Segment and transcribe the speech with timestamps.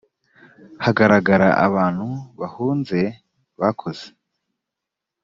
[0.83, 2.07] hagaragara abantu
[2.39, 2.99] bahunze
[3.59, 4.05] bakoze